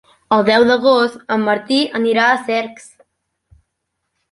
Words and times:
El 0.35 0.45
deu 0.45 0.63
d'agost 0.69 1.19
en 1.35 1.43
Martí 1.51 1.79
anirà 2.01 2.25
a 2.31 2.41
Cercs. 2.49 2.91